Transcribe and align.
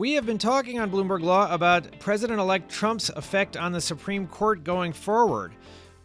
We 0.00 0.14
have 0.14 0.24
been 0.24 0.38
talking 0.38 0.80
on 0.80 0.90
Bloomberg 0.90 1.20
Law 1.20 1.52
about 1.52 2.00
President 2.00 2.40
elect 2.40 2.70
Trump's 2.70 3.10
effect 3.10 3.54
on 3.54 3.72
the 3.72 3.82
Supreme 3.82 4.26
Court 4.26 4.64
going 4.64 4.94
forward. 4.94 5.52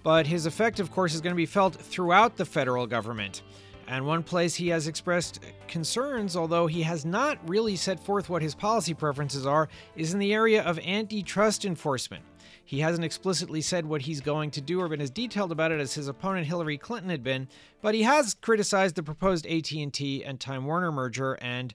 But 0.03 0.27
his 0.27 0.45
effect, 0.45 0.81
of 0.81 0.91
course, 0.91 1.13
is 1.13 1.21
going 1.21 1.31
to 1.31 1.37
be 1.37 1.45
felt 1.45 1.75
throughout 1.78 2.36
the 2.36 2.44
federal 2.44 2.88
government. 2.88 3.44
And 3.88 4.05
one 4.05 4.21
place 4.21 4.54
he 4.54 4.68
has 4.68 4.89
expressed 4.89 5.39
concerns, 5.70 6.36
although 6.36 6.68
he 6.68 6.84
has 6.84 7.05
not 7.05 7.39
really 7.47 7.78
set 7.78 7.97
forth 7.97 8.28
what 8.28 8.42
his 8.42 8.54
policy 8.54 8.94
preferences 8.94 9.46
are, 9.46 9.70
is 9.96 10.14
in 10.14 10.20
the 10.20 10.34
area 10.34 10.62
of 10.62 10.77
antitrust 10.80 11.64
enforcement. 11.64 12.25
He 12.66 12.82
hasn't 12.82 13.05
explicitly 13.05 13.62
said 13.62 13.86
what 13.86 14.02
he's 14.02 14.20
going 14.20 14.52
to 14.52 14.62
do 14.62 14.82
or 14.82 14.89
been 14.89 15.00
as 15.00 15.09
detailed 15.09 15.54
about 15.54 15.71
it 15.71 15.80
as 15.80 15.93
his 15.93 16.09
opponent 16.09 16.48
Hillary 16.48 16.77
Clinton 16.77 17.12
had 17.12 17.23
been, 17.23 17.48
but 17.82 17.96
he 17.96 18.02
has 18.02 18.34
criticized 18.34 18.96
the 18.96 19.04
proposed 19.04 19.48
AT&T 19.48 20.25
and 20.25 20.38
Time 20.38 20.66
Warner 20.66 20.91
merger 20.91 21.36
and 21.36 21.73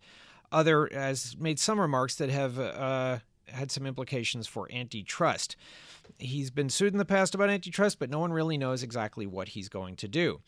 other 0.53 0.89
has 0.93 1.37
made 1.39 1.59
some 1.59 1.81
remarks 1.81 2.17
that 2.17 2.31
have 2.31 2.59
uh, 2.59 3.19
had 3.47 3.71
some 3.71 3.87
implications 3.87 4.47
for 4.47 4.69
antitrust. 4.73 5.57
He's 6.19 6.51
been 6.51 6.69
sued 6.69 6.93
in 6.93 6.99
the 6.99 7.05
past 7.05 7.35
about 7.35 7.51
antitrust, 7.51 7.99
but 7.99 8.11
no 8.11 8.19
one 8.19 8.33
really 8.33 8.59
knows 8.59 8.83
exactly 8.83 9.27
what 9.27 9.49
he's 9.49 9.69
going 9.69 9.97
to 9.97 10.09
do. 10.09 10.41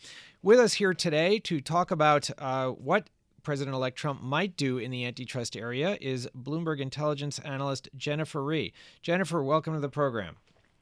With 0.42 0.58
us 0.58 0.74
here 0.74 0.94
today 0.94 1.38
to 1.40 1.60
talk 1.60 1.90
about 1.90 2.30
uh, 2.38 2.70
what 2.70 3.10
President 3.42 3.74
elect 3.74 3.96
Trump 3.96 4.22
might 4.22 4.56
do 4.56 4.78
in 4.78 4.90
the 4.90 5.04
antitrust 5.04 5.56
area 5.56 5.98
is 6.00 6.28
Bloomberg 6.36 6.80
intelligence 6.80 7.38
analyst 7.40 7.88
Jennifer 7.96 8.42
Rie. 8.42 8.72
Jennifer, 9.02 9.42
welcome 9.42 9.74
to 9.74 9.80
the 9.80 9.88
program. 9.88 10.36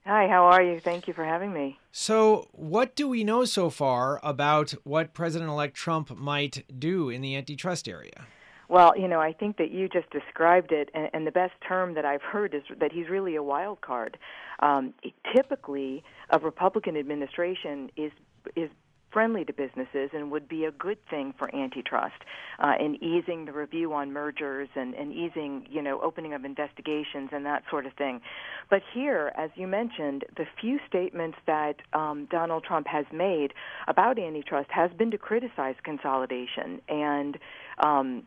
Hi, 0.06 0.28
how 0.28 0.44
are 0.44 0.62
you? 0.62 0.80
Thank 0.80 1.06
you 1.06 1.14
for 1.14 1.24
having 1.24 1.52
me. 1.52 1.78
So, 1.92 2.48
what 2.52 2.96
do 2.96 3.06
we 3.06 3.22
know 3.22 3.44
so 3.44 3.68
far 3.70 4.18
about 4.22 4.70
what 4.84 5.12
President 5.12 5.50
elect 5.50 5.74
Trump 5.76 6.16
might 6.16 6.64
do 6.78 7.10
in 7.10 7.20
the 7.20 7.36
antitrust 7.36 7.88
area? 7.88 8.26
Well, 8.70 8.96
you 8.96 9.08
know, 9.08 9.20
I 9.20 9.32
think 9.32 9.56
that 9.56 9.72
you 9.72 9.88
just 9.88 10.08
described 10.10 10.70
it, 10.70 10.90
and, 10.94 11.10
and 11.12 11.26
the 11.26 11.32
best 11.32 11.54
term 11.66 11.94
that 11.94 12.04
I've 12.04 12.22
heard 12.22 12.54
is 12.54 12.62
that 12.78 12.92
he's 12.92 13.08
really 13.08 13.34
a 13.34 13.42
wild 13.42 13.80
card. 13.80 14.16
Um, 14.60 14.94
typically, 15.34 16.04
a 16.30 16.38
Republican 16.38 16.96
administration 16.96 17.90
is 17.96 18.12
is 18.54 18.70
friendly 19.12 19.44
to 19.44 19.52
businesses 19.52 20.10
and 20.12 20.30
would 20.30 20.48
be 20.48 20.66
a 20.66 20.70
good 20.70 20.98
thing 21.10 21.34
for 21.36 21.52
antitrust 21.52 22.22
uh, 22.60 22.74
in 22.78 22.94
easing 23.02 23.44
the 23.44 23.52
review 23.52 23.92
on 23.92 24.12
mergers 24.12 24.68
and, 24.76 24.94
and 24.94 25.12
easing, 25.12 25.66
you 25.68 25.82
know, 25.82 26.00
opening 26.00 26.32
of 26.32 26.44
investigations 26.44 27.28
and 27.32 27.44
that 27.44 27.64
sort 27.68 27.86
of 27.86 27.92
thing. 27.94 28.20
But 28.70 28.82
here, 28.94 29.32
as 29.36 29.50
you 29.56 29.66
mentioned, 29.66 30.24
the 30.36 30.44
few 30.60 30.78
statements 30.88 31.38
that 31.48 31.74
um, 31.92 32.28
Donald 32.30 32.62
Trump 32.62 32.86
has 32.86 33.04
made 33.12 33.52
about 33.88 34.16
antitrust 34.16 34.70
has 34.70 34.92
been 34.96 35.10
to 35.10 35.18
criticize 35.18 35.74
consolidation 35.82 36.80
and 36.88 37.36
um, 37.82 38.22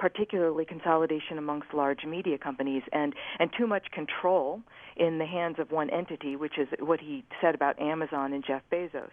particularly 0.00 0.64
consolidation 0.64 1.36
amongst 1.36 1.74
large 1.74 2.04
media 2.06 2.38
companies 2.38 2.82
and, 2.90 3.14
and 3.38 3.50
too 3.56 3.66
much 3.66 3.90
control 3.92 4.62
in 4.96 5.18
the 5.18 5.26
hands 5.26 5.56
of 5.58 5.70
one 5.70 5.90
entity, 5.90 6.36
which 6.36 6.58
is 6.58 6.66
what 6.80 6.98
he 6.98 7.22
said 7.40 7.54
about 7.54 7.78
Amazon 7.78 8.32
and 8.32 8.42
Jeff 8.44 8.62
Bezos. 8.72 9.10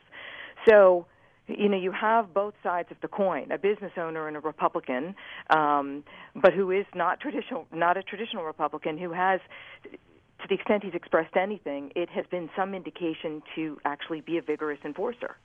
So, 0.67 1.05
you 1.47 1.67
know, 1.67 1.77
you 1.77 1.91
have 1.91 2.33
both 2.33 2.53
sides 2.63 2.87
of 2.89 2.97
the 3.01 3.09
coin: 3.09 3.51
a 3.51 3.57
business 3.57 3.91
owner 3.97 4.27
and 4.29 4.37
a 4.37 4.39
Republican, 4.39 5.13
um, 5.49 6.03
but 6.35 6.53
who 6.53 6.71
is 6.71 6.85
not 6.95 7.19
traditional, 7.19 7.67
not 7.73 7.97
a 7.97 8.03
traditional 8.03 8.45
Republican, 8.45 8.97
who 8.97 9.11
has 9.11 9.41
to 9.83 10.47
the 10.47 10.55
extent 10.55 10.83
he's 10.83 10.93
expressed 10.93 11.35
anything, 11.35 11.91
it 11.95 12.09
has 12.09 12.25
been 12.29 12.49
some 12.55 12.73
indication 12.73 13.41
to 13.55 13.77
actually 13.85 14.21
be 14.21 14.37
a 14.37 14.41
vigorous 14.41 14.79
enforcer. 14.85 15.35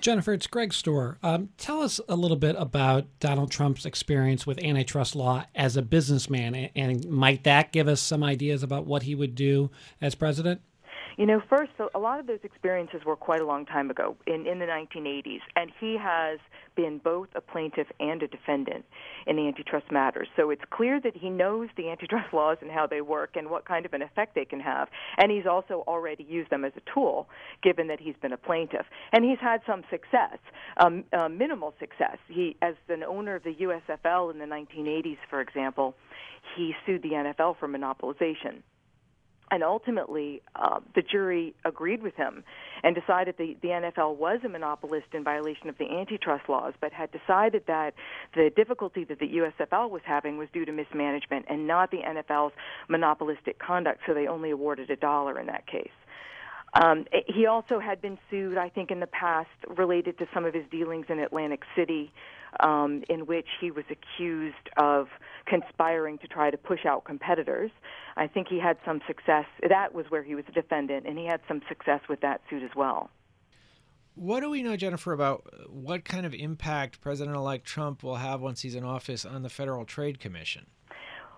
Jennifer, 0.00 0.32
it's 0.32 0.46
Greg 0.46 0.70
Stohr. 0.70 1.16
Um, 1.22 1.50
tell 1.58 1.82
us 1.82 2.00
a 2.08 2.16
little 2.16 2.36
bit 2.36 2.56
about 2.58 3.06
Donald 3.20 3.50
Trump's 3.50 3.84
experience 3.84 4.46
with 4.46 4.62
antitrust 4.62 5.14
law 5.14 5.44
as 5.54 5.76
a 5.76 5.82
businessman, 5.82 6.54
and, 6.54 6.70
and 6.74 7.10
might 7.10 7.44
that 7.44 7.72
give 7.72 7.88
us 7.88 8.00
some 8.00 8.22
ideas 8.22 8.62
about 8.62 8.86
what 8.86 9.02
he 9.02 9.14
would 9.14 9.34
do 9.34 9.70
as 10.00 10.14
president? 10.14 10.60
You 11.20 11.26
know, 11.26 11.42
first, 11.50 11.72
a 11.94 11.98
lot 11.98 12.18
of 12.18 12.26
those 12.26 12.38
experiences 12.44 13.02
were 13.04 13.14
quite 13.14 13.42
a 13.42 13.44
long 13.44 13.66
time 13.66 13.90
ago, 13.90 14.16
in, 14.26 14.46
in 14.46 14.58
the 14.58 14.64
1980s, 14.64 15.40
and 15.54 15.70
he 15.78 15.98
has 16.00 16.38
been 16.76 16.96
both 16.96 17.28
a 17.34 17.42
plaintiff 17.42 17.88
and 18.00 18.22
a 18.22 18.26
defendant 18.26 18.86
in 19.26 19.36
the 19.36 19.46
antitrust 19.46 19.92
matters. 19.92 20.28
So 20.34 20.48
it's 20.48 20.62
clear 20.70 20.98
that 20.98 21.14
he 21.14 21.28
knows 21.28 21.68
the 21.76 21.90
antitrust 21.90 22.28
laws 22.32 22.56
and 22.62 22.70
how 22.70 22.86
they 22.86 23.02
work 23.02 23.36
and 23.36 23.50
what 23.50 23.66
kind 23.66 23.84
of 23.84 23.92
an 23.92 24.00
effect 24.00 24.34
they 24.34 24.46
can 24.46 24.60
have, 24.60 24.88
and 25.18 25.30
he's 25.30 25.44
also 25.44 25.84
already 25.86 26.24
used 26.24 26.48
them 26.48 26.64
as 26.64 26.72
a 26.74 26.94
tool, 26.94 27.28
given 27.62 27.86
that 27.88 28.00
he's 28.00 28.16
been 28.22 28.32
a 28.32 28.38
plaintiff. 28.38 28.86
And 29.12 29.22
he's 29.22 29.40
had 29.42 29.60
some 29.66 29.82
success, 29.90 30.38
um, 30.78 31.04
uh, 31.12 31.28
minimal 31.28 31.74
success. 31.78 32.16
He, 32.28 32.56
as 32.62 32.76
an 32.88 33.04
owner 33.04 33.34
of 33.34 33.42
the 33.42 33.56
USFL 33.56 34.32
in 34.32 34.38
the 34.38 34.46
1980s, 34.46 35.18
for 35.28 35.42
example, 35.42 35.94
he 36.56 36.72
sued 36.86 37.02
the 37.02 37.10
NFL 37.10 37.58
for 37.58 37.68
monopolization 37.68 38.62
and 39.50 39.64
ultimately, 39.64 40.42
uh, 40.54 40.80
the 40.94 41.02
jury 41.02 41.54
agreed 41.64 42.02
with 42.02 42.14
him 42.14 42.44
and 42.82 42.94
decided 42.94 43.34
the, 43.36 43.56
the 43.62 43.68
NFL 43.68 44.16
was 44.16 44.40
a 44.44 44.48
monopolist 44.48 45.08
in 45.12 45.24
violation 45.24 45.68
of 45.68 45.76
the 45.78 45.86
antitrust 45.90 46.48
laws, 46.48 46.72
but 46.80 46.92
had 46.92 47.10
decided 47.10 47.64
that 47.66 47.94
the 48.34 48.50
difficulty 48.54 49.04
that 49.04 49.18
the 49.18 49.26
USFL 49.26 49.90
was 49.90 50.02
having 50.04 50.38
was 50.38 50.48
due 50.52 50.64
to 50.64 50.72
mismanagement 50.72 51.46
and 51.48 51.66
not 51.66 51.90
the 51.90 51.98
NFL's 51.98 52.52
monopolistic 52.88 53.58
conduct, 53.58 54.00
so 54.06 54.14
they 54.14 54.28
only 54.28 54.50
awarded 54.50 54.88
a 54.90 54.96
dollar 54.96 55.38
in 55.38 55.46
that 55.46 55.66
case. 55.66 55.90
Um, 56.74 57.06
he 57.26 57.46
also 57.46 57.80
had 57.80 58.00
been 58.00 58.18
sued, 58.30 58.56
I 58.56 58.68
think, 58.68 58.90
in 58.90 59.00
the 59.00 59.06
past 59.06 59.48
related 59.68 60.18
to 60.18 60.26
some 60.32 60.44
of 60.44 60.54
his 60.54 60.64
dealings 60.70 61.06
in 61.08 61.18
Atlantic 61.18 61.62
City, 61.74 62.12
um, 62.60 63.02
in 63.08 63.26
which 63.26 63.48
he 63.60 63.70
was 63.70 63.84
accused 63.90 64.68
of 64.76 65.08
conspiring 65.46 66.18
to 66.18 66.28
try 66.28 66.50
to 66.50 66.56
push 66.56 66.86
out 66.86 67.04
competitors. 67.04 67.70
I 68.16 68.28
think 68.28 68.48
he 68.48 68.60
had 68.60 68.76
some 68.84 69.00
success. 69.06 69.46
That 69.68 69.94
was 69.94 70.06
where 70.10 70.22
he 70.22 70.34
was 70.34 70.44
a 70.48 70.52
defendant, 70.52 71.06
and 71.06 71.18
he 71.18 71.26
had 71.26 71.40
some 71.48 71.60
success 71.68 72.00
with 72.08 72.20
that 72.20 72.40
suit 72.48 72.62
as 72.62 72.70
well. 72.76 73.10
What 74.14 74.40
do 74.40 74.50
we 74.50 74.62
know, 74.62 74.76
Jennifer, 74.76 75.12
about 75.12 75.70
what 75.70 76.04
kind 76.04 76.26
of 76.26 76.34
impact 76.34 77.00
President 77.00 77.36
elect 77.36 77.64
Trump 77.64 78.02
will 78.02 78.16
have 78.16 78.40
once 78.40 78.60
he's 78.62 78.74
in 78.74 78.84
office 78.84 79.24
on 79.24 79.42
the 79.42 79.48
Federal 79.48 79.84
Trade 79.84 80.20
Commission? 80.20 80.66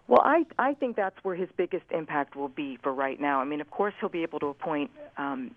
Well, 0.08 0.22
I 0.24 0.44
I 0.58 0.74
think 0.74 0.96
that's 0.96 1.16
where 1.22 1.36
his 1.36 1.48
biggest 1.56 1.84
impact 1.90 2.36
will 2.36 2.48
be 2.48 2.78
for 2.82 2.92
right 2.92 3.20
now. 3.20 3.40
I 3.40 3.44
mean, 3.44 3.60
of 3.60 3.70
course, 3.70 3.94
he'll 4.00 4.08
be 4.08 4.22
able 4.22 4.40
to 4.40 4.46
appoint 4.46 4.90
um, 5.16 5.52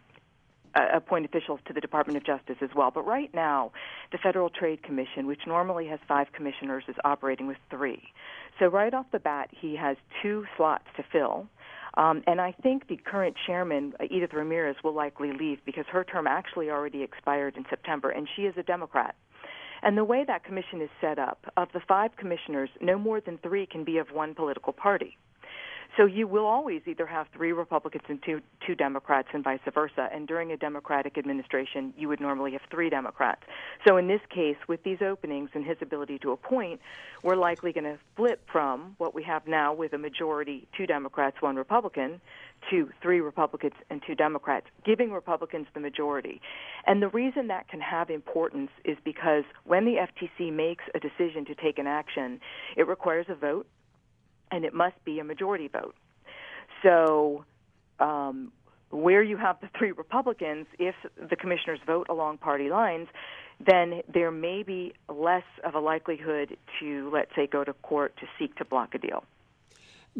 appoint 0.75 1.25
officials 1.25 1.59
to 1.67 1.73
the 1.73 1.81
Department 1.81 2.17
of 2.17 2.25
Justice 2.25 2.57
as 2.61 2.69
well. 2.75 2.91
But 2.91 3.05
right 3.05 3.33
now, 3.33 3.71
the 4.11 4.17
Federal 4.17 4.49
Trade 4.49 4.83
Commission, 4.83 5.25
which 5.25 5.41
normally 5.47 5.87
has 5.87 5.99
five 6.07 6.27
commissioners, 6.33 6.83
is 6.87 6.95
operating 7.03 7.47
with 7.47 7.57
three. 7.69 8.03
So 8.59 8.67
right 8.67 8.93
off 8.93 9.05
the 9.11 9.19
bat, 9.19 9.49
he 9.51 9.75
has 9.75 9.97
two 10.21 10.45
slots 10.57 10.85
to 10.97 11.03
fill. 11.11 11.47
Um, 11.95 12.23
and 12.27 12.41
I 12.41 12.51
think 12.51 12.87
the 12.87 12.97
current 12.97 13.37
chairman, 13.47 13.93
Edith 14.09 14.33
Ramirez, 14.33 14.75
will 14.83 14.93
likely 14.93 15.31
leave 15.31 15.59
because 15.65 15.85
her 15.87 16.03
term 16.03 16.27
actually 16.27 16.69
already 16.69 17.03
expired 17.03 17.55
in 17.55 17.65
September, 17.69 18.09
and 18.09 18.27
she 18.35 18.43
is 18.43 18.53
a 18.57 18.63
Democrat. 18.63 19.15
And 19.81 19.97
the 19.97 20.03
way 20.03 20.23
that 20.25 20.43
commission 20.43 20.81
is 20.81 20.89
set 21.01 21.19
up, 21.19 21.39
of 21.57 21.69
the 21.73 21.81
five 21.87 22.15
commissioners, 22.17 22.69
no 22.81 22.97
more 22.97 23.21
than 23.21 23.37
three 23.39 23.65
can 23.65 23.83
be 23.83 23.97
of 23.97 24.11
one 24.11 24.33
political 24.33 24.73
party. 24.73 25.17
So 25.97 26.05
you 26.05 26.27
will 26.27 26.45
always 26.45 26.81
either 26.85 27.05
have 27.05 27.27
three 27.33 27.53
Republicans 27.53 28.03
and 28.09 28.21
two 28.21 28.41
two 28.65 28.75
Democrats 28.75 29.29
and 29.33 29.43
vice 29.43 29.59
versa. 29.73 30.09
And 30.11 30.27
during 30.27 30.51
a 30.51 30.57
Democratic 30.57 31.17
administration, 31.17 31.93
you 31.97 32.07
would 32.09 32.19
normally 32.19 32.51
have 32.53 32.61
three 32.69 32.89
Democrats. 32.89 33.43
So 33.87 33.97
in 33.97 34.07
this 34.07 34.21
case, 34.29 34.57
with 34.67 34.83
these 34.83 35.01
openings 35.01 35.51
and 35.53 35.65
his 35.65 35.77
ability 35.81 36.19
to 36.19 36.31
appoint, 36.31 36.81
we're 37.23 37.35
likely 37.35 37.71
going 37.71 37.85
to 37.85 37.97
flip 38.15 38.41
from 38.51 38.95
what 38.97 39.13
we 39.15 39.23
have 39.23 39.47
now 39.47 39.73
with 39.73 39.93
a 39.93 39.97
majority 39.97 40.67
two 40.75 40.85
Democrats, 40.85 41.41
one 41.41 41.55
Republican, 41.55 42.19
to 42.69 42.89
three 43.01 43.21
Republicans 43.21 43.73
and 43.89 44.01
two 44.05 44.15
Democrats, 44.15 44.67
giving 44.83 45.11
Republicans 45.11 45.67
the 45.73 45.79
majority. 45.79 46.41
And 46.87 47.01
the 47.01 47.09
reason 47.09 47.47
that 47.47 47.67
can 47.67 47.79
have 47.79 48.09
importance 48.09 48.71
is 48.83 48.97
because 49.03 49.43
when 49.63 49.85
the 49.85 49.95
FTC 49.95 50.51
makes 50.51 50.83
a 50.93 50.99
decision 50.99 51.45
to 51.45 51.55
take 51.55 51.77
an 51.77 51.87
action, 51.87 52.39
it 52.75 52.87
requires 52.87 53.27
a 53.29 53.35
vote 53.35 53.67
and 54.51 54.65
it 54.65 54.73
must 54.73 55.03
be 55.05 55.19
a 55.19 55.23
majority 55.23 55.67
vote. 55.67 55.95
So, 56.83 57.45
um, 57.99 58.51
where 58.91 59.23
you 59.23 59.37
have 59.37 59.59
the 59.61 59.69
three 59.77 59.91
Republicans, 59.91 60.67
if 60.79 60.95
the 61.29 61.35
commissioners 61.35 61.79
vote 61.85 62.07
along 62.09 62.37
party 62.37 62.69
lines, 62.69 63.07
then 63.65 64.01
there 64.13 64.31
may 64.31 64.63
be 64.63 64.93
less 65.07 65.43
of 65.63 65.75
a 65.75 65.79
likelihood 65.79 66.57
to, 66.79 67.09
let's 67.13 67.31
say, 67.35 67.47
go 67.47 67.63
to 67.63 67.73
court 67.73 68.15
to 68.17 68.27
seek 68.37 68.55
to 68.55 68.65
block 68.65 68.93
a 68.93 68.97
deal. 68.97 69.23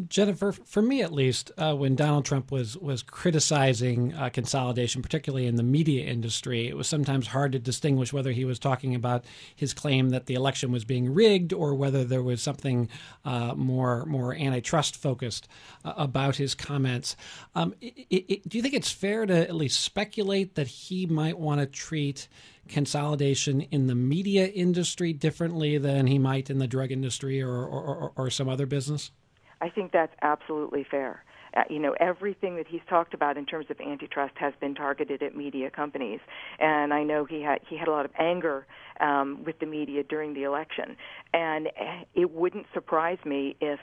Jennifer, 0.09 0.51
for 0.51 0.81
me 0.81 1.01
at 1.01 1.13
least, 1.13 1.51
uh, 1.57 1.73
when 1.73 1.95
Donald 1.95 2.25
Trump 2.25 2.51
was 2.51 2.77
was 2.77 3.01
criticizing 3.01 4.13
uh, 4.13 4.29
consolidation, 4.29 5.01
particularly 5.01 5.47
in 5.47 5.55
the 5.55 5.63
media 5.63 6.05
industry, 6.05 6.67
it 6.67 6.75
was 6.75 6.85
sometimes 6.85 7.27
hard 7.27 7.53
to 7.53 7.59
distinguish 7.59 8.11
whether 8.11 8.33
he 8.33 8.43
was 8.43 8.59
talking 8.59 8.93
about 8.93 9.23
his 9.55 9.73
claim 9.73 10.09
that 10.09 10.25
the 10.25 10.33
election 10.33 10.69
was 10.69 10.83
being 10.83 11.13
rigged 11.13 11.53
or 11.53 11.73
whether 11.73 12.03
there 12.03 12.21
was 12.21 12.41
something 12.41 12.89
uh, 13.23 13.53
more 13.55 14.05
more 14.05 14.35
antitrust 14.35 14.97
focused 14.97 15.47
uh, 15.85 15.93
about 15.95 16.35
his 16.35 16.55
comments. 16.55 17.15
Um, 17.55 17.73
it, 17.79 18.25
it, 18.27 18.49
do 18.49 18.57
you 18.57 18.61
think 18.61 18.73
it's 18.73 18.91
fair 18.91 19.25
to 19.25 19.33
at 19.33 19.55
least 19.55 19.79
speculate 19.79 20.55
that 20.55 20.67
he 20.67 21.05
might 21.05 21.39
want 21.39 21.61
to 21.61 21.65
treat 21.65 22.27
consolidation 22.67 23.61
in 23.61 23.87
the 23.87 23.95
media 23.95 24.47
industry 24.47 25.13
differently 25.13 25.77
than 25.77 26.07
he 26.07 26.19
might 26.19 26.49
in 26.49 26.57
the 26.57 26.67
drug 26.67 26.91
industry 26.91 27.41
or, 27.41 27.63
or, 27.63 27.81
or, 27.81 28.11
or 28.17 28.29
some 28.29 28.49
other 28.49 28.65
business? 28.65 29.11
I 29.61 29.69
think 29.69 29.91
that's 29.91 30.13
absolutely 30.21 30.85
fair. 30.89 31.23
Uh, 31.55 31.63
you 31.69 31.79
know, 31.79 31.95
everything 31.99 32.57
that 32.57 32.67
he's 32.67 32.81
talked 32.89 33.13
about 33.13 33.37
in 33.37 33.45
terms 33.45 33.67
of 33.69 33.79
antitrust 33.79 34.33
has 34.37 34.53
been 34.59 34.75
targeted 34.75 35.23
at 35.23 35.35
media 35.35 35.69
companies, 35.69 36.19
and 36.59 36.93
I 36.93 37.03
know 37.03 37.23
he 37.23 37.41
had 37.41 37.59
he 37.67 37.77
had 37.77 37.87
a 37.87 37.91
lot 37.91 38.03
of 38.05 38.11
anger 38.19 38.67
um, 38.99 39.43
with 39.45 39.59
the 39.59 39.65
media 39.65 40.03
during 40.03 40.33
the 40.33 40.43
election, 40.43 40.97
and 41.33 41.67
eh, 41.67 42.03
it 42.13 42.31
wouldn't 42.31 42.67
surprise 42.73 43.19
me 43.25 43.55
if. 43.61 43.79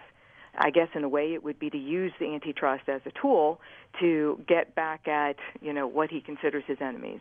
I 0.55 0.69
guess 0.69 0.89
in 0.95 1.03
a 1.03 1.09
way 1.09 1.33
it 1.33 1.43
would 1.43 1.59
be 1.59 1.71
to 1.71 1.79
use 1.79 2.13
the 2.21 2.27
antitrust 2.27 2.87
as 2.87 3.01
a 3.07 3.11
tool 3.11 3.59
to 4.01 4.39
get 4.47 4.75
back 4.75 5.09
at 5.09 5.37
you 5.63 5.73
know 5.73 5.87
what 5.87 6.11
he 6.11 6.21
considers 6.21 6.63
his 6.67 6.77
enemies. 6.79 7.21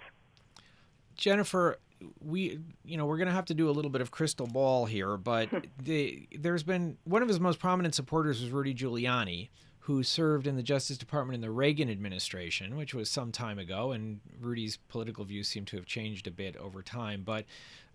Jennifer, 1.16 1.78
we 2.20 2.60
you 2.84 2.98
know 2.98 3.06
we're 3.06 3.18
going 3.18 3.28
to 3.28 3.34
have 3.34 3.46
to 3.46 3.54
do 3.54 3.70
a 3.70 3.72
little 3.72 3.92
bit 3.92 4.02
of 4.02 4.12
crystal 4.12 4.48
ball 4.48 4.86
here, 4.86 5.18
but 5.18 5.50
the, 5.84 6.28
there's 6.38 6.64
been 6.64 6.98
one 7.04 7.22
of 7.22 7.28
his 7.28 7.40
most 7.40 7.60
prominent 7.60 7.96
supporters 7.96 8.42
was 8.42 8.52
Rudy 8.52 8.74
Giuliani, 8.74 9.50
who 9.82 10.04
served 10.04 10.46
in 10.46 10.56
the 10.56 10.64
Justice 10.64 10.98
Department 10.98 11.36
in 11.36 11.42
the 11.42 11.50
Reagan 11.50 11.90
administration, 11.90 12.78
which 12.78 12.94
was 12.94 13.10
some 13.10 13.32
time 13.32 13.58
ago, 13.58 13.92
and 13.92 14.20
Rudy's 14.40 14.78
political 14.90 15.26
views 15.26 15.48
seem 15.48 15.66
to 15.66 15.76
have 15.76 15.86
changed 15.86 16.28
a 16.28 16.32
bit 16.32 16.56
over 16.58 16.84
time. 16.84 17.24
But 17.26 17.46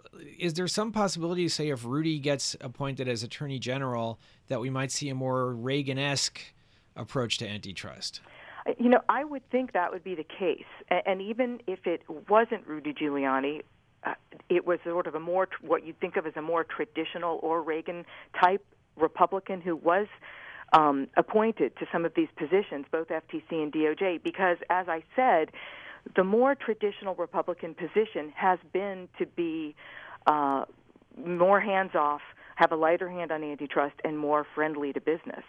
uh, 0.04 0.18
is 0.36 0.54
there 0.54 0.66
some 0.66 0.90
possibility, 0.90 1.44
to 1.44 1.50
say, 1.50 1.68
if 1.68 1.84
Rudy 1.84 2.18
gets 2.18 2.56
appointed 2.60 3.08
as 3.08 3.22
Attorney 3.22 3.60
General, 3.60 4.18
that 4.48 4.60
we 4.60 4.68
might 4.68 4.90
see 4.90 5.08
a 5.10 5.14
more 5.14 5.54
Reagan 5.54 5.98
esque 5.98 6.40
approach 6.96 7.38
to 7.38 7.48
antitrust? 7.48 8.20
Uh, 8.66 8.72
you 8.78 8.88
know, 8.88 9.00
I 9.08 9.22
would 9.22 9.48
think 9.50 9.72
that 9.72 9.92
would 9.92 10.02
be 10.02 10.16
the 10.16 10.24
case. 10.24 10.64
And 10.90 11.22
even 11.22 11.60
if 11.68 11.86
it 11.86 12.02
wasn't 12.28 12.66
Rudy 12.66 12.94
Giuliani, 12.94 13.62
uh, 14.06 14.14
it 14.48 14.66
was 14.66 14.78
sort 14.84 15.06
of 15.06 15.14
a 15.14 15.20
more, 15.20 15.48
what 15.60 15.84
you'd 15.84 15.98
think 16.00 16.16
of 16.16 16.26
as 16.26 16.34
a 16.36 16.42
more 16.42 16.64
traditional 16.64 17.40
or 17.42 17.62
Reagan 17.62 18.04
type 18.40 18.64
Republican 18.96 19.60
who 19.60 19.76
was 19.76 20.06
um, 20.72 21.08
appointed 21.16 21.76
to 21.76 21.86
some 21.92 22.04
of 22.04 22.12
these 22.14 22.28
positions, 22.36 22.86
both 22.90 23.08
FTC 23.08 23.50
and 23.50 23.72
DOJ, 23.72 24.22
because 24.22 24.58
as 24.70 24.88
I 24.88 25.02
said, 25.14 25.50
the 26.14 26.24
more 26.24 26.54
traditional 26.54 27.14
Republican 27.14 27.74
position 27.74 28.32
has 28.34 28.58
been 28.72 29.08
to 29.18 29.26
be 29.26 29.74
uh, 30.26 30.64
more 31.24 31.60
hands 31.60 31.92
off, 31.94 32.20
have 32.54 32.72
a 32.72 32.76
lighter 32.76 33.08
hand 33.08 33.32
on 33.32 33.42
antitrust, 33.42 33.94
and 34.04 34.18
more 34.18 34.46
friendly 34.54 34.92
to 34.92 35.00
business. 35.00 35.42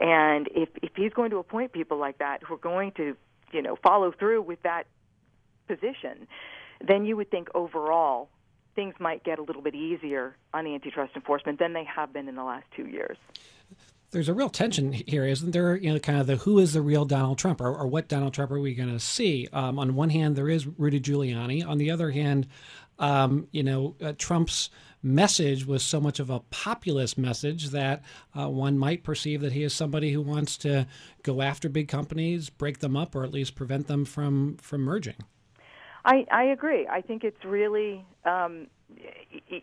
And 0.00 0.48
if 0.54 0.68
if 0.82 0.92
he's 0.96 1.12
going 1.12 1.30
to 1.30 1.38
appoint 1.38 1.72
people 1.72 1.98
like 1.98 2.18
that 2.18 2.42
who 2.42 2.54
are 2.54 2.58
going 2.58 2.92
to, 2.92 3.16
you 3.52 3.62
know, 3.62 3.76
follow 3.82 4.12
through 4.12 4.42
with 4.42 4.62
that 4.62 4.86
position, 5.66 6.26
then 6.86 7.04
you 7.04 7.16
would 7.16 7.30
think 7.30 7.48
overall 7.54 8.28
things 8.74 8.94
might 8.98 9.22
get 9.24 9.38
a 9.38 9.42
little 9.42 9.62
bit 9.62 9.74
easier 9.74 10.36
on 10.54 10.66
antitrust 10.66 11.14
enforcement 11.14 11.58
than 11.58 11.72
they 11.72 11.84
have 11.84 12.12
been 12.12 12.28
in 12.28 12.34
the 12.34 12.44
last 12.44 12.64
two 12.74 12.86
years 12.86 13.16
there's 14.12 14.28
a 14.28 14.34
real 14.34 14.50
tension 14.50 14.92
here, 14.92 15.24
isn't 15.24 15.50
there? 15.52 15.74
You 15.74 15.94
know, 15.94 15.98
kind 15.98 16.20
of 16.20 16.26
the 16.26 16.36
who 16.36 16.58
is 16.58 16.74
the 16.74 16.82
real 16.82 17.06
Donald 17.06 17.38
Trump, 17.38 17.60
or, 17.60 17.74
or 17.74 17.86
what 17.86 18.08
Donald 18.08 18.34
Trump 18.34 18.52
are 18.52 18.60
we 18.60 18.74
going 18.74 18.90
to 18.90 19.00
see? 19.00 19.48
Um, 19.52 19.78
on 19.78 19.94
one 19.94 20.10
hand, 20.10 20.36
there 20.36 20.50
is 20.50 20.66
Rudy 20.66 21.00
Giuliani. 21.00 21.66
On 21.66 21.78
the 21.78 21.90
other 21.90 22.10
hand, 22.10 22.46
um, 22.98 23.48
you 23.52 23.62
know, 23.62 23.96
uh, 24.02 24.12
Trump's 24.16 24.68
message 25.02 25.66
was 25.66 25.82
so 25.82 25.98
much 25.98 26.20
of 26.20 26.30
a 26.30 26.40
populist 26.40 27.18
message 27.18 27.70
that 27.70 28.02
uh, 28.38 28.48
one 28.48 28.78
might 28.78 29.02
perceive 29.02 29.40
that 29.40 29.52
he 29.52 29.64
is 29.64 29.72
somebody 29.72 30.12
who 30.12 30.20
wants 30.20 30.56
to 30.58 30.86
go 31.22 31.40
after 31.40 31.68
big 31.68 31.88
companies, 31.88 32.50
break 32.50 32.78
them 32.78 32.96
up, 32.96 33.14
or 33.14 33.24
at 33.24 33.32
least 33.32 33.54
prevent 33.54 33.86
them 33.88 34.04
from 34.04 34.58
from 34.58 34.82
merging. 34.82 35.16
I, 36.04 36.26
I 36.30 36.44
agree. 36.44 36.86
I 36.88 37.00
think 37.00 37.24
it's 37.24 37.44
really 37.44 38.04
um, 38.24 38.66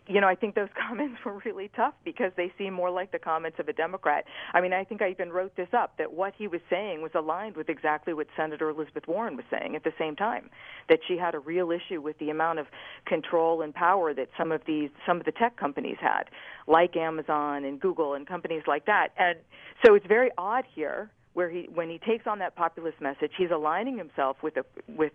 you 0.06 0.20
know, 0.20 0.26
I 0.26 0.34
think 0.34 0.54
those 0.54 0.68
comments 0.88 1.18
were 1.24 1.40
really 1.44 1.70
tough 1.74 1.94
because 2.04 2.32
they 2.36 2.52
seem 2.58 2.72
more 2.72 2.90
like 2.90 3.12
the 3.12 3.18
comments 3.18 3.58
of 3.58 3.68
a 3.68 3.72
Democrat. 3.72 4.24
I 4.52 4.60
mean, 4.60 4.72
I 4.72 4.84
think 4.84 5.02
I 5.02 5.10
even 5.10 5.30
wrote 5.30 5.56
this 5.56 5.68
up 5.72 5.96
that 5.98 6.12
what 6.12 6.34
he 6.36 6.46
was 6.46 6.60
saying 6.68 7.02
was 7.02 7.12
aligned 7.14 7.56
with 7.56 7.68
exactly 7.68 8.12
what 8.12 8.26
Senator 8.36 8.70
Elizabeth 8.70 9.06
Warren 9.06 9.36
was 9.36 9.44
saying 9.50 9.76
at 9.76 9.84
the 9.84 9.92
same 9.98 10.16
time, 10.16 10.50
that 10.88 11.00
she 11.06 11.16
had 11.16 11.34
a 11.34 11.38
real 11.38 11.70
issue 11.70 12.00
with 12.00 12.18
the 12.18 12.30
amount 12.30 12.58
of 12.58 12.66
control 13.06 13.62
and 13.62 13.74
power 13.74 14.14
that 14.14 14.28
some 14.36 14.52
of 14.52 14.62
these 14.66 14.90
some 15.06 15.18
of 15.18 15.24
the 15.24 15.32
tech 15.32 15.56
companies 15.56 15.96
had, 16.00 16.24
like 16.66 16.96
Amazon 16.96 17.64
and 17.64 17.80
Google 17.80 18.14
and 18.14 18.26
companies 18.26 18.62
like 18.66 18.86
that. 18.86 19.08
And 19.16 19.38
so 19.84 19.94
it's 19.94 20.06
very 20.06 20.30
odd 20.36 20.64
here 20.74 21.10
where 21.32 21.50
he 21.50 21.68
when 21.72 21.88
he 21.88 21.98
takes 21.98 22.26
on 22.26 22.38
that 22.40 22.56
populist 22.56 23.00
message, 23.00 23.32
he's 23.36 23.50
aligning 23.50 23.96
himself 23.96 24.36
with 24.42 24.56
a 24.56 24.64
with 24.88 25.12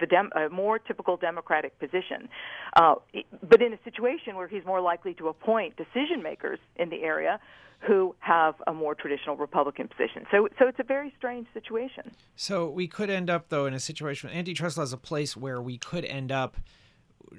the 0.00 0.06
dem- 0.06 0.30
a 0.34 0.48
more 0.48 0.78
typical 0.78 1.16
Democratic 1.16 1.78
position, 1.78 2.28
uh, 2.76 2.94
but 3.48 3.62
in 3.62 3.72
a 3.72 3.78
situation 3.84 4.36
where 4.36 4.48
he's 4.48 4.64
more 4.64 4.80
likely 4.80 5.14
to 5.14 5.28
appoint 5.28 5.76
decision 5.76 6.22
makers 6.22 6.58
in 6.76 6.90
the 6.90 7.02
area 7.02 7.40
who 7.80 8.14
have 8.18 8.56
a 8.66 8.74
more 8.74 8.94
traditional 8.94 9.36
Republican 9.36 9.88
position. 9.88 10.26
So, 10.30 10.48
so 10.58 10.66
it's 10.66 10.80
a 10.80 10.84
very 10.84 11.12
strange 11.16 11.46
situation. 11.54 12.10
So 12.34 12.68
we 12.68 12.88
could 12.88 13.08
end 13.08 13.30
up, 13.30 13.50
though, 13.50 13.66
in 13.66 13.74
a 13.74 13.80
situation. 13.80 14.30
Antitrust 14.30 14.76
law 14.76 14.82
is 14.82 14.92
a 14.92 14.96
place 14.96 15.36
where 15.36 15.62
we 15.62 15.78
could 15.78 16.04
end 16.04 16.32
up 16.32 16.56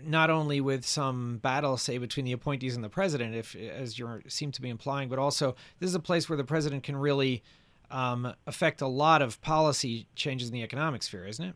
not 0.02 0.30
only 0.30 0.62
with 0.62 0.86
some 0.86 1.38
battle, 1.40 1.76
say, 1.76 1.98
between 1.98 2.26
the 2.26 2.32
appointees 2.32 2.76
and 2.76 2.84
the 2.84 2.90
president, 2.90 3.36
if 3.36 3.56
as 3.56 3.98
you 3.98 4.22
seem 4.28 4.52
to 4.52 4.62
be 4.62 4.70
implying, 4.70 5.10
but 5.10 5.20
also 5.20 5.56
this 5.80 5.90
is 5.90 5.96
a 5.96 6.00
place 6.00 6.30
where 6.30 6.38
the 6.38 6.44
president 6.44 6.84
can 6.84 6.96
really 6.96 7.44
um, 7.92 8.34
affect 8.46 8.82
a 8.82 8.88
lot 8.88 9.22
of 9.22 9.42
policy 9.42 10.08
changes 10.16 10.50
in 10.50 10.54
the 10.54 10.64
economic 10.64 11.04
sphere, 11.04 11.26
isn't 11.26 11.44
it? 11.44 11.56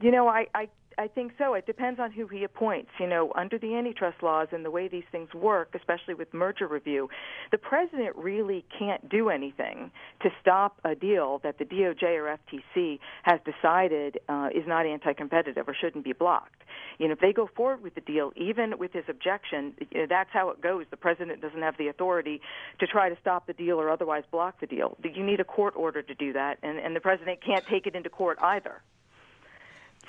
You 0.00 0.10
know, 0.10 0.26
I, 0.26 0.46
I 0.54 0.68
I 0.98 1.08
think 1.08 1.32
so. 1.38 1.54
It 1.54 1.66
depends 1.66 2.00
on 2.00 2.10
who 2.10 2.26
he 2.26 2.44
appoints. 2.44 2.90
You 2.98 3.06
know, 3.06 3.32
under 3.34 3.58
the 3.58 3.74
antitrust 3.74 4.22
laws 4.22 4.48
and 4.52 4.64
the 4.64 4.70
way 4.70 4.88
these 4.88 5.04
things 5.10 5.32
work, 5.34 5.74
especially 5.74 6.14
with 6.14 6.32
merger 6.32 6.66
review, 6.66 7.08
the 7.50 7.58
president 7.58 8.16
really 8.16 8.64
can't 8.78 9.08
do 9.08 9.28
anything 9.28 9.90
to 10.22 10.30
stop 10.40 10.80
a 10.84 10.94
deal 10.94 11.40
that 11.42 11.58
the 11.58 11.64
DOJ 11.64 12.02
or 12.02 12.38
FTC 12.38 12.98
has 13.22 13.40
decided 13.44 14.18
uh, 14.28 14.48
is 14.54 14.66
not 14.66 14.86
anti-competitive 14.86 15.68
or 15.68 15.74
shouldn't 15.74 16.04
be 16.04 16.12
blocked. 16.12 16.62
You 16.98 17.08
know, 17.08 17.12
if 17.12 17.20
they 17.20 17.32
go 17.32 17.48
forward 17.56 17.82
with 17.82 17.94
the 17.94 18.00
deal, 18.00 18.32
even 18.36 18.78
with 18.78 18.92
his 18.92 19.04
objection, 19.08 19.74
you 19.90 20.00
know, 20.00 20.06
that's 20.08 20.30
how 20.32 20.50
it 20.50 20.60
goes. 20.60 20.86
The 20.90 20.96
president 20.96 21.40
doesn't 21.40 21.62
have 21.62 21.76
the 21.78 21.88
authority 21.88 22.40
to 22.78 22.86
try 22.86 23.08
to 23.08 23.16
stop 23.20 23.46
the 23.46 23.52
deal 23.52 23.80
or 23.80 23.90
otherwise 23.90 24.24
block 24.30 24.60
the 24.60 24.66
deal. 24.66 24.96
You 25.02 25.24
need 25.24 25.40
a 25.40 25.44
court 25.44 25.74
order 25.76 26.02
to 26.02 26.14
do 26.14 26.32
that, 26.34 26.58
and, 26.62 26.78
and 26.78 26.94
the 26.94 27.00
president 27.00 27.40
can't 27.44 27.64
take 27.66 27.86
it 27.86 27.94
into 27.94 28.10
court 28.10 28.38
either. 28.42 28.82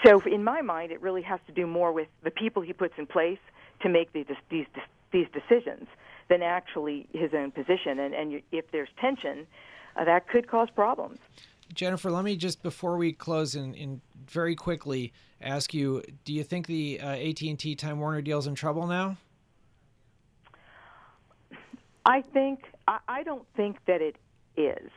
So, 0.06 0.22
in 0.22 0.44
my 0.44 0.62
mind, 0.62 0.92
it 0.92 1.02
really 1.02 1.22
has 1.22 1.40
to 1.48 1.54
do 1.54 1.66
more 1.66 1.92
with 1.92 2.08
the 2.24 2.32
people 2.32 2.62
he 2.62 2.74
puts 2.74 2.96
in 2.98 3.06
place 3.06 3.40
to 3.82 3.90
make 3.90 4.12
these 4.14 4.26
these 4.50 4.66
these 5.12 5.28
decisions 5.34 5.88
than 6.30 6.42
actually 6.42 7.08
his 7.14 7.34
own 7.34 7.52
position. 7.52 8.00
And, 8.00 8.14
and 8.14 8.42
if 8.52 8.70
there's 8.72 8.90
tension, 9.00 9.46
uh, 9.96 10.06
that 10.06 10.28
could 10.28 10.48
cause 10.48 10.70
problems. 10.74 11.20
Jennifer, 11.74 12.12
let 12.12 12.24
me 12.24 12.36
just 12.36 12.62
before 12.62 12.98
we 12.98 13.14
close, 13.14 13.56
in, 13.56 13.74
in 13.76 14.02
very 14.28 14.56
quickly 14.56 15.14
ask 15.42 15.74
you: 15.74 16.04
Do 16.26 16.34
you 16.34 16.44
think 16.44 16.68
the 16.68 17.00
uh, 17.00 17.10
AT 17.10 17.42
and 17.42 17.58
T 17.58 17.76
Time 17.76 18.00
Warner 18.00 18.22
deal 18.22 18.40
is 18.40 18.48
in 18.48 18.56
trouble 18.56 18.88
now? 18.88 19.18
I 22.06 22.22
think 22.22 22.66
I, 22.88 23.00
I 23.08 23.24
don't 23.24 23.46
think 23.56 23.78
that 23.86 24.02
it 24.02 24.18
is. 24.58 24.92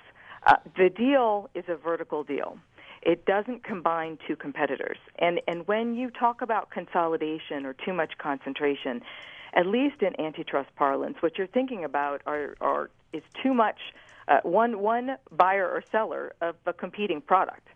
Uh, 0.46 0.56
the 0.76 0.90
deal 0.90 1.48
is 1.54 1.64
a 1.68 1.76
vertical 1.76 2.24
deal. 2.24 2.58
It 3.06 3.24
doesn't 3.24 3.62
combine 3.62 4.18
two 4.26 4.34
competitors. 4.34 4.98
And, 5.20 5.40
and 5.46 5.66
when 5.68 5.94
you 5.94 6.10
talk 6.10 6.42
about 6.42 6.70
consolidation 6.70 7.64
or 7.64 7.72
too 7.72 7.92
much 7.92 8.18
concentration, 8.18 9.00
at 9.54 9.64
least 9.64 10.02
in 10.02 10.18
antitrust 10.20 10.74
parlance, 10.74 11.16
what 11.20 11.38
you're 11.38 11.46
thinking 11.46 11.84
about 11.84 12.20
are, 12.26 12.56
are 12.60 12.90
is 13.12 13.22
too 13.40 13.54
much 13.54 13.78
uh, 14.26 14.40
one 14.42 14.80
one 14.80 15.16
buyer 15.30 15.68
or 15.68 15.84
seller 15.92 16.34
of 16.40 16.56
a 16.66 16.72
competing 16.72 17.20
product. 17.20 17.68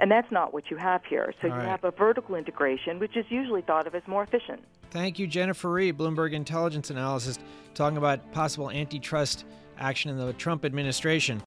And 0.00 0.10
that's 0.10 0.30
not 0.32 0.52
what 0.52 0.68
you 0.68 0.76
have 0.76 1.04
here. 1.04 1.32
So 1.40 1.48
All 1.48 1.54
you 1.54 1.60
right. 1.60 1.68
have 1.68 1.84
a 1.84 1.92
vertical 1.92 2.34
integration, 2.34 2.98
which 2.98 3.16
is 3.16 3.24
usually 3.28 3.62
thought 3.62 3.86
of 3.86 3.94
as 3.94 4.02
more 4.08 4.24
efficient. 4.24 4.64
Thank 4.90 5.18
you, 5.20 5.28
Jennifer 5.28 5.70
Rie, 5.70 5.92
Bloomberg 5.92 6.32
Intelligence 6.32 6.90
Analyst, 6.90 7.40
talking 7.74 7.98
about 7.98 8.32
possible 8.32 8.68
antitrust 8.70 9.44
action 9.78 10.10
in 10.10 10.18
the 10.18 10.32
Trump 10.32 10.64
administration. 10.64 11.40